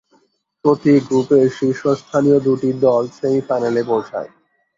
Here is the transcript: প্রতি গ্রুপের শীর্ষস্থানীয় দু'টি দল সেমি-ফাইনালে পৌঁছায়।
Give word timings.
প্রতি 0.65 0.93
গ্রুপের 1.07 1.45
শীর্ষস্থানীয় 1.57 2.37
দু'টি 2.39 2.69
দল 2.85 3.03
সেমি-ফাইনালে 3.17 3.81
পৌঁছায়। 3.83 4.29